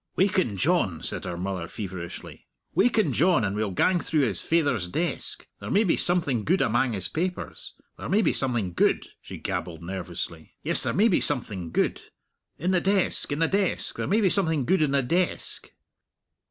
"Waken 0.15 0.57
John," 0.57 1.03
said 1.03 1.25
her 1.25 1.37
mother 1.37 1.67
feverishly 1.67 2.47
"waken 2.73 3.13
John, 3.13 3.43
and 3.43 3.55
we'll 3.55 3.69
gang 3.69 3.99
through 3.99 4.21
his 4.21 4.41
faither's 4.41 4.87
desk. 4.87 5.47
There 5.59 5.69
may 5.69 5.83
be 5.83 5.95
something 5.95 6.43
gude 6.43 6.63
amang 6.63 6.93
his 6.93 7.07
papers. 7.07 7.75
There 7.99 8.09
may 8.09 8.23
be 8.23 8.33
something 8.33 8.73
gude!" 8.73 9.09
she 9.21 9.37
gabbled 9.37 9.83
nervously; 9.83 10.55
"yes, 10.63 10.81
there 10.81 10.93
may 10.93 11.07
be 11.07 11.21
something 11.21 11.69
gude! 11.69 12.01
In 12.57 12.71
the 12.71 12.81
desk 12.81 13.31
in 13.31 13.37
the 13.37 13.47
desk 13.47 13.95
there 13.97 14.07
may 14.07 14.21
be 14.21 14.29
something 14.31 14.65
gude 14.65 14.81
in 14.81 14.89
the 14.89 15.03
desk!" 15.03 15.69